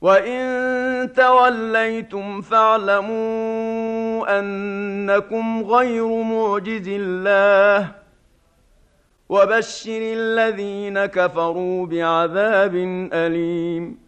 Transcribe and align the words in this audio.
وان 0.00 1.12
توليتم 1.12 2.40
فاعلموا 2.40 4.38
انكم 4.38 5.62
غير 5.62 6.06
معجز 6.22 6.88
الله 6.88 7.92
وبشر 9.28 9.98
الذين 10.02 11.06
كفروا 11.06 11.86
بعذاب 11.86 12.74
اليم 13.12 14.07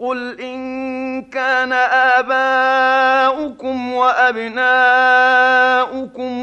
قل 0.00 0.40
إن 0.40 1.22
كان 1.22 1.72
آباؤكم 2.18 3.92
وأبناؤكم 3.92 4.68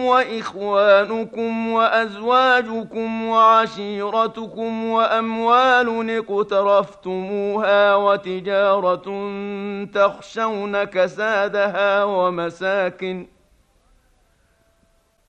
وإخوانكم 0.05 1.67
وأزواجكم 1.71 3.25
وعشيرتكم 3.25 4.85
وأموال 4.85 6.17
اقترفتموها 6.17 7.95
وتجارة 7.95 9.05
تخشون 9.93 10.83
كسادها 10.83 12.03
ومساكن 12.03 13.27
ۖ 13.31 13.34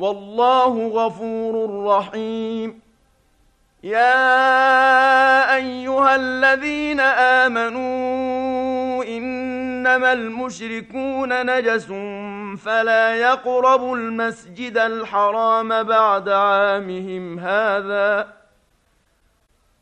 والله 0.00 0.88
غفور 0.88 1.84
رحيم. 1.86 2.80
يا 3.82 5.56
أيها 5.56 6.16
الذين 6.16 7.00
آمنوا 7.00 9.04
ان 9.04 9.50
إنما 9.80 10.12
المشركون 10.12 11.46
نجس 11.46 11.86
فلا 12.64 13.16
يقربوا 13.16 13.96
المسجد 13.96 14.78
الحرام 14.78 15.82
بعد 15.82 16.28
عامهم 16.28 17.38
هذا. 17.38 18.39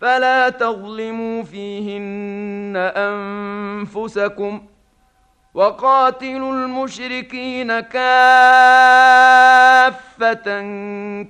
فلا 0.00 0.48
تظلموا 0.48 1.42
فيهن 1.42 2.76
أنفسكم 2.96 4.62
وقاتلوا 5.54 6.52
المشركين 6.52 7.80
كافة 7.80 8.00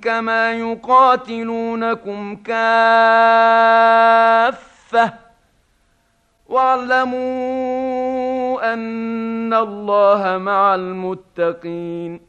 كما 0.01 0.51
يقاتلونكم 0.51 2.35
كافة. 2.35 2.59
واعلموا 6.47 7.13
أن 8.73 9.53
الله 9.53 10.37
مع 10.37 10.75
المتقين. 10.75 12.28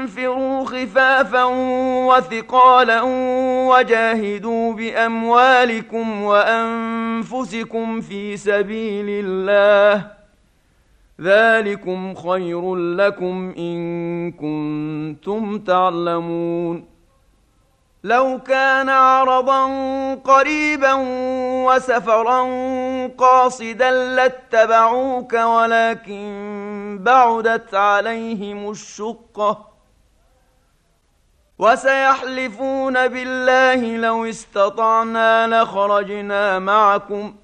انفروا 0.00 0.64
خفافا 0.64 1.44
وثقالا 2.08 3.02
وجاهدوا 3.68 4.72
باموالكم 4.72 6.22
وانفسكم 6.22 8.00
في 8.00 8.36
سبيل 8.36 9.06
الله 9.24 10.10
ذلكم 11.20 12.14
خير 12.14 12.74
لكم 12.76 13.54
ان 13.58 14.32
كنتم 14.32 15.58
تعلمون 15.58 16.96
لو 18.04 18.40
كان 18.46 18.88
عرضا 18.88 19.64
قريبا 20.14 20.92
وسفرا 21.66 22.40
قاصدا 23.18 23.90
لاتبعوك 23.90 25.32
ولكن 25.32 26.98
بعدت 27.02 27.74
عليهم 27.74 28.70
الشقه 28.70 29.75
وسيحلفون 31.58 33.08
بالله 33.08 33.96
لو 33.96 34.24
استطعنا 34.24 35.62
لخرجنا 35.62 36.58
معكم 36.58 37.34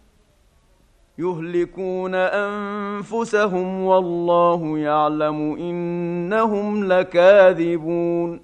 يهلكون 1.19 2.15
أنفسهم 2.15 3.85
والله 3.85 4.79
يعلم 4.79 5.57
إنهم 5.57 6.85
لكاذبون 6.93 8.41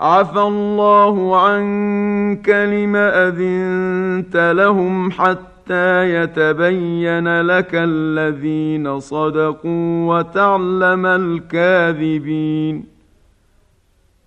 عفى 0.00 0.40
الله 0.40 1.40
عنك 1.40 2.48
لم 2.48 2.96
أذنت 2.96 4.36
لهم 4.36 5.10
حتى 5.10 6.14
يتبين 6.14 7.40
لك 7.40 7.70
الذين 7.72 9.00
صدقوا 9.00 10.16
وتعلم 10.18 11.06
الكاذبين 11.06 12.91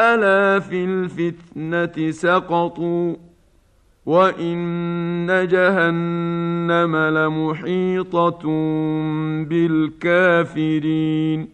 ألا 0.00 0.60
في 0.60 0.84
الفتنة 0.84 2.10
سقطوا 2.10 3.14
وإن 4.06 5.46
جهنم 5.50 6.96
لمحيطة 6.96 8.42
بالكافرين 9.48 11.48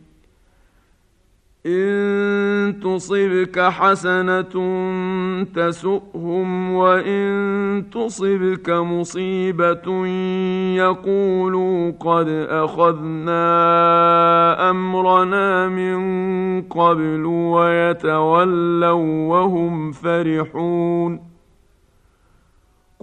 إن 1.66 2.80
تصبك 2.80 3.60
حسنة 3.60 4.54
تسؤهم 5.54 6.72
وإن 6.72 7.84
تصبك 7.92 8.70
مصيبة 8.70 10.06
يقولوا 10.76 11.90
قد 11.90 12.28
أخذنا 12.50 13.40
أمرنا 14.70 15.68
من 15.68 15.98
قبل 16.62 17.24
ويتولوا 17.26 19.28
وهم 19.28 19.92
فرحون 19.92 21.35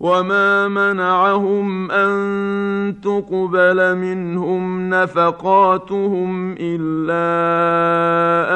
وما 0.00 0.68
منعهم 0.68 1.90
ان 1.90 3.00
تقبل 3.02 3.96
منهم 3.96 4.88
نفقاتهم 4.90 6.54
الا 6.60 7.26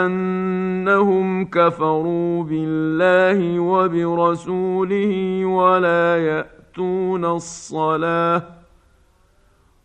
انهم 0.06 1.44
كفروا 1.44 2.44
بالله 2.44 3.60
وبرسوله 3.60 5.44
ولا 5.44 6.16
ياتون 6.16 7.24
الصلاه 7.24 8.59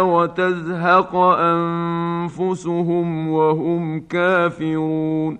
وتزهق 0.00 1.16
أنفسهم 1.16 3.08
وهم 3.28 4.00
كافرون 4.00 5.38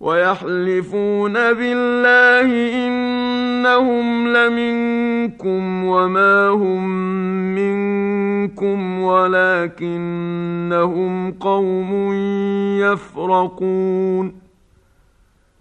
ويحلفون 0.00 1.32
بالله 1.32 2.48
إنهم 2.86 4.28
لمنكم 4.28 5.84
وما 5.84 6.48
هم 6.48 6.88
منكم 7.54 9.00
ولكنهم 9.00 10.52
قوم 11.32 12.12
يفرقون 12.80 14.43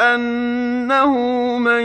انه 0.00 1.12
من 1.58 1.82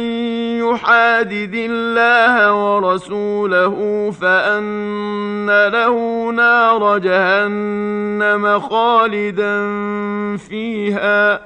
يحادد 0.59 1.55
الله 1.55 2.53
ورسوله 2.53 4.11
فان 4.11 5.67
له 5.67 5.95
نار 6.31 6.97
جهنم 6.97 8.59
خالدا 8.59 9.57
فيها 10.37 11.41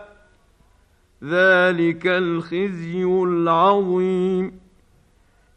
ذلك 1.23 2.07
الخزي 2.07 3.03
العظيم 3.03 4.58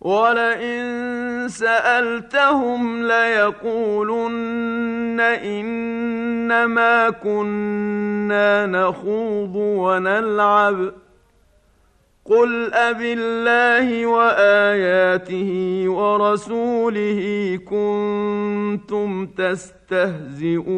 ولئن 0.00 1.46
سألتهم 1.48 3.06
ليقولن 3.06 4.30
إنما 5.20 7.10
كنا 7.10 8.66
نخوض 8.66 9.56
ونلعب. 9.56 10.92
قل 12.24 12.74
أب 12.74 13.00
الله 13.02 14.06
وآياته 14.06 15.84
ورسوله 15.88 17.58
كنتم 17.66 19.26
تستهزئون. 19.26 20.70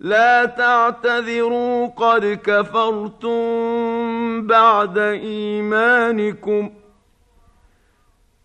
لا 0.00 0.44
تعتذروا 0.44 1.86
قد 1.86 2.38
كفرتم 2.44 3.36
بعد 4.46 4.98
إيمانكم 4.98 6.68
ۖ. 6.68 6.77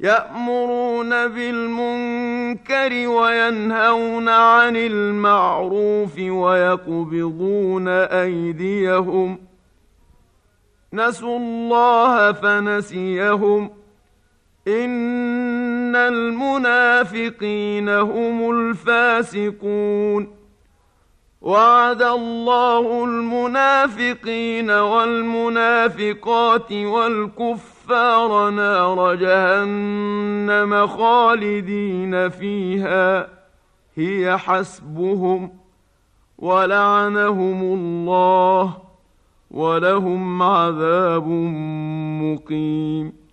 يأمرون 0.00 1.28
بالمنكر 1.28 3.08
وينهون 3.08 4.28
عن 4.28 4.76
المعروف 4.76 6.18
ويقبضون 6.18 7.88
أيديهم. 7.88 9.38
نسوا 10.92 11.38
الله 11.38 12.32
فنسيهم. 12.32 13.70
إن 14.68 15.96
المنافقين 15.96 17.88
هم 17.88 18.50
الفاسقون. 18.50 20.36
وعد 21.40 22.02
الله 22.02 23.04
المنافقين 23.04 24.70
والمنافقات 24.70 26.72
والكفر 26.72 27.75
الكفار 27.86 28.50
نار 28.50 29.14
جهنم 29.14 30.86
خالدين 30.86 32.28
فيها. 32.28 33.28
هي 33.94 34.38
حسبهم 34.38 35.50
ولعنهم 36.38 37.62
الله 37.62 38.76
ولهم 39.50 40.42
عذاب 40.42 41.28
مقيم. 42.22 43.25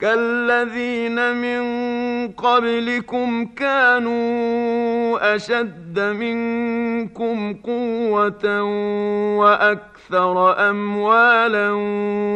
كالذين 0.00 1.36
من 1.36 1.62
قبلكم 2.32 3.44
كانوا 3.44 5.34
أشد 5.34 6.00
منكم 6.00 7.54
قوة 7.54 8.62
وأكثر 9.36 9.90
أكثر 10.10 10.70
أموالا 10.70 11.70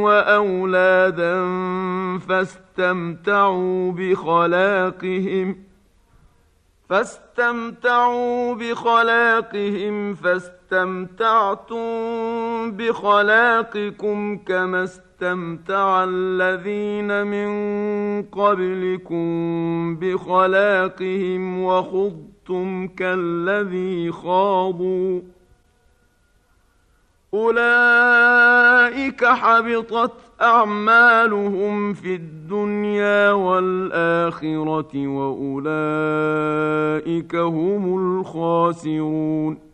وأولادا 0.05 1.35
فاستمتعوا 2.19 3.93
بخلاقهم 3.93 5.57
فاستمتعوا 6.89 8.55
بخلاقهم 8.55 10.15
فاستمتعتم 10.15 11.81
بخلاقكم 12.71 14.39
كما 14.39 14.87
استمتع 15.15 16.05
الذين 16.09 17.27
من 17.27 17.51
قبلكم 18.23 19.97
بخلاقهم 19.97 21.63
وخضتم 21.63 22.89
كالذي 22.89 24.13
خاضوا. 24.13 25.21
أولئك 27.35 29.25
حبطت 29.25 30.13
أعمالهم 30.43 31.95
في 31.95 32.15
الدنيا 32.15 33.33
والآخرة 33.33 35.09
وأولئك 35.09 35.75
هم 37.35 37.99
الخاسرون. 37.99 39.74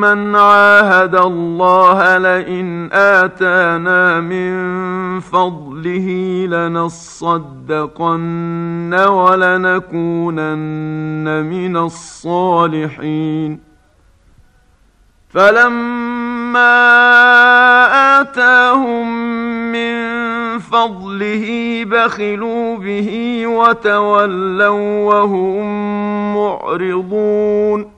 من 0.00 0.36
عاهد 0.36 1.14
الله 1.14 2.18
لئن 2.18 2.88
اتانا 2.92 4.20
من 4.20 5.20
فضله 5.20 6.08
لنصدقن 6.50 8.14
ولنكونن 9.08 10.54
من 11.44 11.76
الصالحين 11.76 13.60
فلما 15.28 16.78
اتاهم 18.20 19.08
من 19.72 20.18
فضله 20.58 21.84
بخلوا 21.84 22.76
به 22.76 23.42
وتولوا 23.46 25.04
وهم 25.04 25.64
معرضون 26.34 27.97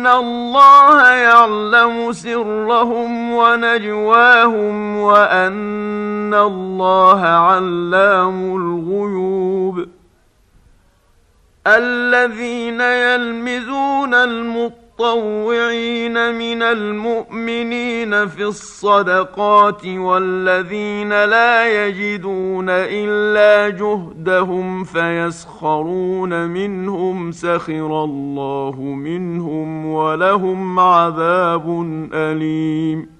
ان 0.00 0.06
الله 0.06 1.08
يعلم 1.08 2.12
سرهم 2.12 3.32
ونجواهم 3.32 4.96
وان 4.96 6.34
الله 6.34 7.20
علام 7.26 8.56
الغيوب 8.56 9.88
الذين 11.66 12.80
يلمزون 12.80 14.14
المطلوب 14.14 14.79
المتطوعين 15.00 16.34
من 16.34 16.62
المؤمنين 16.62 18.28
في 18.28 18.44
الصدقات 18.44 19.86
والذين 19.86 21.08
لا 21.08 21.86
يجدون 21.86 22.66
إلا 22.68 23.68
جهدهم 23.78 24.84
فيسخرون 24.84 26.48
منهم 26.48 27.32
سخر 27.32 28.04
الله 28.04 28.76
منهم 28.80 29.86
ولهم 29.86 30.78
عذاب 30.78 31.66
أليم. 32.12 33.19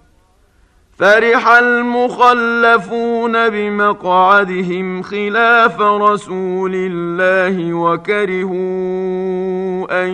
فرح 1.01 1.47
المخلفون 1.47 3.49
بمقعدهم 3.49 5.01
خلاف 5.01 5.81
رسول 5.81 6.71
الله 6.75 7.73
وكرهوا 7.73 8.53
أن 10.03 10.09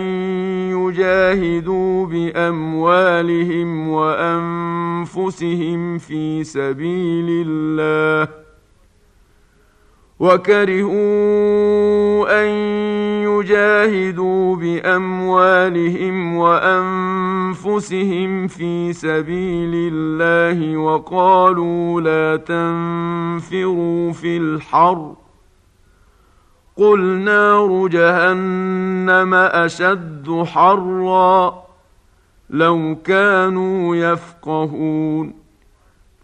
يجاهدوا 0.72 2.06
بأموالهم 2.06 3.88
وأنفسهم 3.88 5.98
في 5.98 6.44
سبيل 6.44 7.46
الله. 7.46 8.47
وكرهوا 10.20 10.98
أن 12.42 12.48
يجاهدوا 13.22 14.56
بأموالهم 14.56 16.36
وأنفسهم 16.36 18.46
في 18.46 18.92
سبيل 18.92 19.92
الله 19.94 20.76
وقالوا 20.76 22.00
لا 22.00 22.36
تنفروا 22.36 24.12
في 24.12 24.36
الحر. 24.36 25.14
قل 26.76 27.00
نار 27.00 27.88
جهنم 27.88 29.34
أشد 29.34 30.42
حرا. 30.46 31.64
لو 32.50 32.96
كانوا 33.04 33.96
يفقهون. 33.96 35.47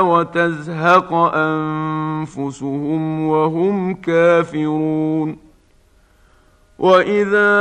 وتزهق 0.00 1.12
أنفسهم 1.34 3.26
وهم 3.26 3.94
كافرون. 3.94 5.52
وإذا 6.78 7.52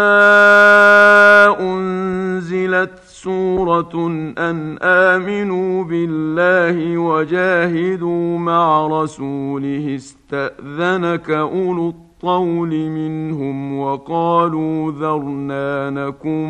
أنزلت 1.60 2.92
سورة 3.06 4.08
أن 4.38 4.78
آمنوا 4.82 5.84
بالله 5.84 6.98
وجاهدوا 6.98 8.38
مع 8.38 8.88
رسوله 8.88 9.96
استأذنك 9.96 11.30
أولو 11.30 11.90
الطول 11.90 12.70
منهم 12.70 13.80
وقالوا 13.80 14.92
ذرنا 14.92 15.90
نكن 15.90 16.48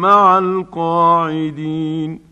مع 0.00 0.38
القاعدين. 0.38 2.31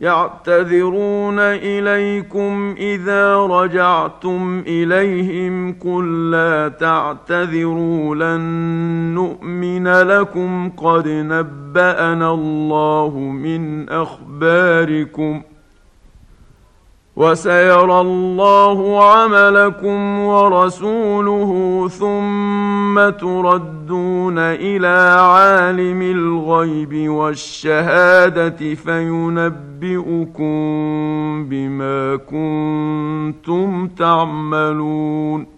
يعتذرون 0.00 1.38
إليكم 1.38 2.74
إذا 2.78 3.36
رجعتم 3.36 4.62
إليهم 4.66 5.72
قل 5.72 6.30
لا 6.30 6.68
تعتذروا 6.68 8.14
لن 8.14 8.40
نؤمن 9.14 9.88
لكم 9.88 10.70
قد 10.70 11.08
نبأنا 11.08 12.34
الله 12.34 13.18
من 13.18 13.88
أخباركم 13.88 15.42
وسيرى 17.18 18.00
الله 18.00 19.04
عملكم 19.12 20.18
ورسوله 20.20 21.50
ثم 21.88 23.10
تردون 23.10 24.38
إلى 24.38 25.18
عالم 25.20 26.02
الغيب 26.02 27.10
والشهادة 27.10 28.74
فينبئكم 28.74 30.44
بما 31.48 32.16
كنتم 32.16 33.88
تعملون 33.88 35.57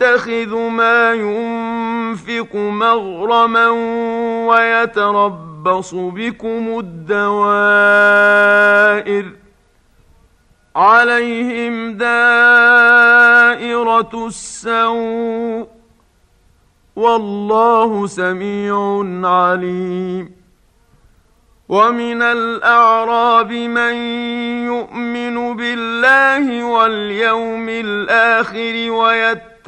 يتخذ 0.00 0.56
ما 0.56 1.12
ينفق 1.12 2.56
مغرما 2.56 3.68
ويتربص 4.48 5.94
بكم 5.94 6.78
الدوائر 6.78 8.04
عليهم 10.76 11.92
دائرة 11.92 12.26
السوء 14.26 15.68
والله 16.96 18.06
سميع 18.06 19.04
عليم 19.24 20.44
ومن 21.68 22.22
الأعراب 22.22 23.52
من 23.52 23.94
يؤمن 24.66 25.56
بالله 25.56 26.64
واليوم 26.64 27.68
الآخر 27.68 28.90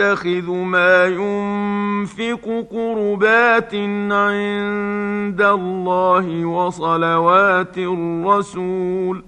ويتخذ 0.01 0.51
ما 0.51 1.07
ينفق 1.07 2.67
قربات 2.71 3.75
عند 4.13 5.43
الله 5.43 6.45
وصلوات 6.45 7.79
الرسول. 7.79 9.25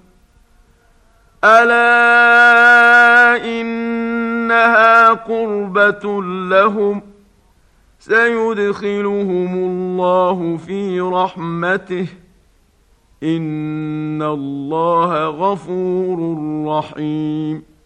ألا 1.44 1.88
إنها 3.60 5.12
قربة 5.12 6.22
لهم 6.22 7.02
سيدخلهم 7.98 9.54
الله 9.54 10.56
في 10.56 11.00
رحمته. 11.00 12.06
إن 13.22 14.22
الله 14.22 15.26
غفور 15.26 16.18
رحيم. 16.66 17.77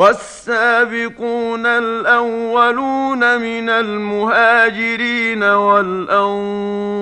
والسابقون 0.00 1.66
الأولون 1.66 3.18
من 3.40 3.68
المهاجرين 3.68 5.42
والأنصار 5.42 7.00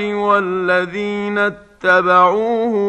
والذين 0.00 1.38
اتبعوهم 1.38 2.84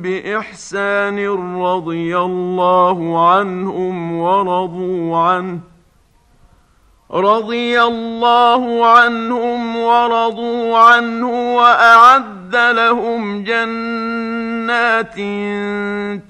بإحسان 0.00 1.28
رضي 1.62 2.18
الله 2.18 3.28
عنهم 3.30 4.18
ورضوا 4.18 5.16
عنه 5.16 5.58
رضي 7.14 7.82
الله 7.82 8.86
عنهم 8.86 9.76
ورضوا 9.76 10.78
عنه 10.78 11.56
وأعد 11.56 12.56
لهم 12.56 13.44
جنات 13.44 15.14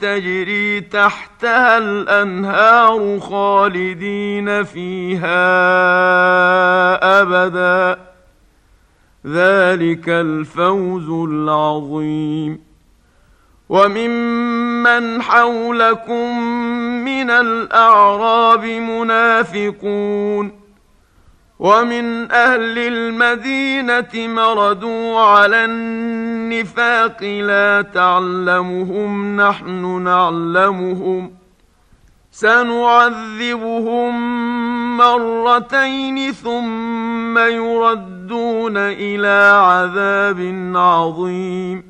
تجري 0.00 0.80
تحتها 0.80 1.78
الأنهار 1.78 3.20
خالدين 3.20 4.64
فيها 4.64 5.40
أبدا. 7.20 8.00
ذلك 9.26 10.08
الفوز 10.08 11.08
العظيم. 11.30 12.60
وممن 13.68 15.22
حولكم 15.22 16.40
من 17.04 17.30
الأعراب 17.30 18.64
منافقون. 18.64 20.59
ومن 21.60 22.32
أهل 22.32 22.78
المدينة 22.78 24.08
مردوا 24.14 25.20
على 25.20 25.64
النفاق 25.64 27.22
لا 27.22 27.82
تعلمهم 27.82 29.36
نحن 29.40 30.02
نعلمهم 30.02 31.32
سنعذبهم 32.32 34.12
مرتين 34.96 36.32
ثم 36.32 37.38
يردون 37.38 38.76
إلى 38.76 39.60
عذاب 39.64 40.72
عظيم 40.76 41.89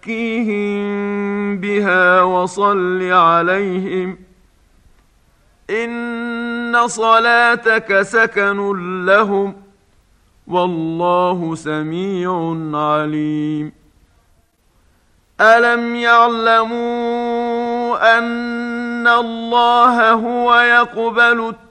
زكيهم 0.00 1.60
بها 1.60 2.22
وصل 2.22 3.02
عليهم 3.02 4.18
إن 5.70 6.86
صلاتك 6.86 8.02
سكن 8.02 9.04
لهم 9.06 9.54
والله 10.46 11.54
سميع 11.54 12.56
عليم. 12.74 13.72
ألم 15.40 15.96
يعلموا 15.96 17.38
أن 18.18 19.08
الله 19.08 20.12
هو 20.12 20.54
يقبل 20.54 21.48
التوبة 21.48 21.69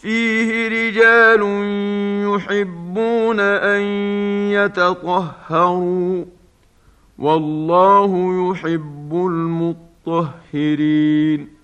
فيه 0.00 0.68
رجال 0.68 1.42
يحبون 2.34 3.40
أن 3.40 3.80
يتطهروا 4.52 6.24
والله 7.18 8.34
يحب 8.50 9.12
المطهرين 10.06 11.59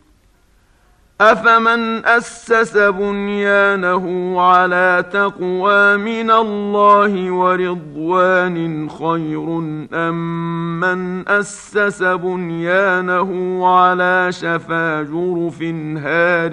افمن 1.20 2.04
اسس 2.04 2.76
بنيانه 2.76 4.34
على 4.40 5.04
تقوى 5.12 5.96
من 5.96 6.30
الله 6.30 7.30
ورضوان 7.32 8.88
خير 8.90 9.58
ام 9.94 10.80
من 10.80 11.28
اسس 11.28 12.02
بنيانه 12.02 13.60
على 13.66 14.28
شفا 14.30 15.02
جرف 15.02 15.62
هار 16.02 16.52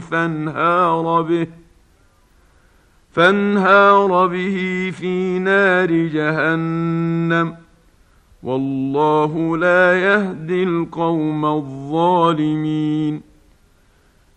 فانهار 0.00 1.22
به 1.22 1.46
فانهار 3.10 4.26
به 4.26 4.90
في 4.98 5.38
نار 5.38 5.90
جهنم 5.90 7.56
والله 8.42 9.56
لا 9.56 10.00
يهدي 10.00 10.62
القوم 10.62 11.44
الظالمين 11.44 13.29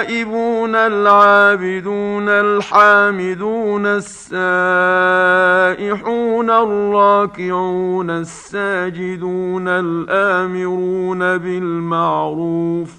التائبون 0.00 0.74
العابدون 0.74 2.28
الحامدون 2.28 3.86
السائحون 3.86 4.40
الراكعون 6.50 8.10
الساجدون 8.10 9.68
الآمرون 9.68 11.18
بالمعروف 11.18 12.94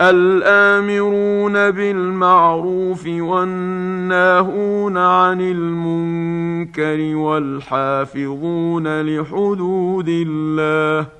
الآمرون 0.00 1.70
بالمعروف 1.70 3.06
والناهون 3.06 4.98
عن 4.98 5.40
المنكر 5.40 7.16
والحافظون 7.16 9.00
لحدود 9.02 10.08
الله 10.08 11.19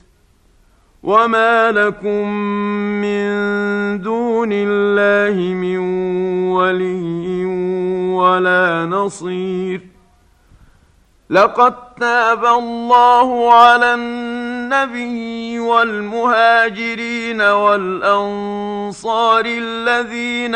وما 1.03 1.71
لكم 1.71 2.27
من 3.01 3.31
دون 4.01 4.49
الله 4.53 5.53
من 5.53 5.77
ولي 6.51 7.45
ولا 8.15 8.85
نصير 8.85 9.81
لقد 11.29 11.73
تاب 11.99 12.45
الله 12.45 13.53
على 13.53 13.93
النبي 13.93 15.59
والمهاجرين 15.59 17.41
والانصار 17.41 19.45
الذين 19.45 20.55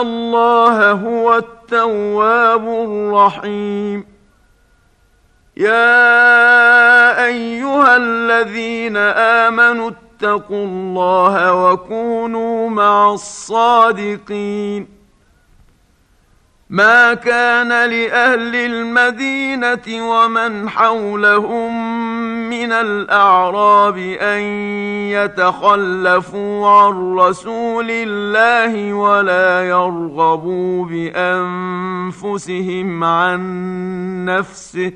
الله 0.00 0.90
هو 0.90 1.36
التواب 1.36 2.68
الرحيم 2.68 4.04
يا 5.56 7.24
ايها 7.26 7.96
الذين 7.96 8.96
امنوا 9.46 9.90
اتقوا 9.90 10.64
الله 10.64 11.64
وكونوا 11.64 12.70
مع 12.70 13.12
الصادقين 13.12 14.88
ما 16.70 17.14
كان 17.14 17.68
لاهل 17.68 18.54
المدينة 18.56 20.10
ومن 20.10 20.68
حولهم 20.68 22.11
من 22.52 22.72
الأعراب 22.72 23.96
أن 24.20 24.40
يتخلفوا 25.16 26.68
عن 26.68 27.16
رسول 27.18 27.90
الله 27.90 28.94
ولا 28.94 29.64
يرغبوا 29.68 30.84
بأنفسهم 32.14 33.04
عن 33.04 33.40
نفسه. 34.24 34.92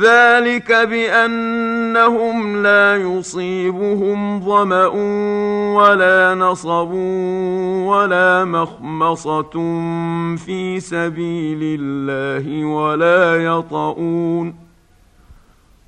ذلك 0.00 0.72
بأنهم 0.72 2.62
لا 2.62 2.96
يصيبهم 2.96 4.40
ظمأ 4.40 4.86
ولا 5.76 6.34
نصب 6.34 6.90
ولا 7.88 8.44
مخمصة 8.44 9.52
في 10.36 10.80
سبيل 10.80 11.80
الله 11.80 12.64
ولا 12.64 13.44
يطؤون. 13.44 14.65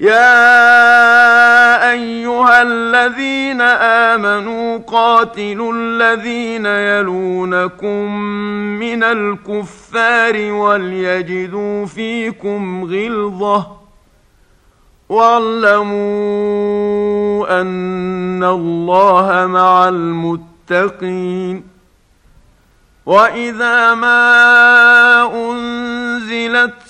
يا 0.00 1.90
أيها 1.92 2.62
الذين 2.62 3.60
آمنوا 3.60 4.78
قاتلوا 4.78 5.72
الذين 5.76 6.66
يلونكم 6.66 8.20
من 8.80 9.02
الكفار 9.04 10.52
وليجدوا 10.52 11.86
فيكم 11.86 12.84
غلظة 12.84 13.66
واعلموا 15.08 16.00
أن 17.60 18.44
الله 18.44 19.46
مع 19.46 19.88
المتقين 19.88 21.64
وإذا 23.06 23.94
ما 23.94 25.50
أنزلت 25.50 26.89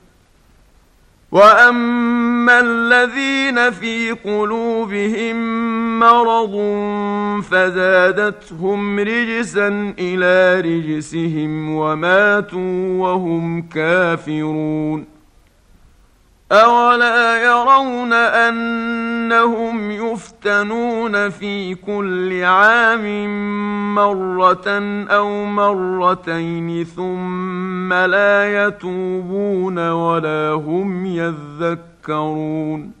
واما 1.31 2.59
الذين 2.59 3.71
في 3.71 4.11
قلوبهم 4.11 5.35
مرض 5.99 6.55
فزادتهم 7.51 8.99
رجسا 8.99 9.93
إلى 9.99 10.61
رجسهم 10.61 11.75
وماتوا 11.75 13.01
وهم 13.01 13.61
كافرون 13.61 15.05
اولا 16.51 17.43
يرون 17.43 18.13
انهم 18.13 19.80
يفتنون 20.11 21.29
في 21.29 21.75
كل 21.75 22.43
عام 22.43 23.05
مرة 23.95 24.67
أو 25.09 25.45
مرتين 25.45 26.83
ثم 26.83 27.93
لا 27.93 28.65
يتوبون 28.67 29.89
ولا 29.91 30.51
هم 30.51 31.05
يذكرون 31.05 33.00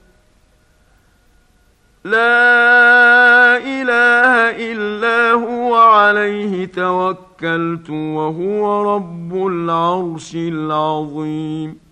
لا 2.03 3.57
إله 3.57 4.33
إلا 4.71 5.31
هو 5.31 5.75
عليه 5.75 6.65
توكلت 6.65 7.89
وهو 7.89 8.95
رب 8.95 9.47
العرش 9.47 10.35
العظيم. 10.35 11.90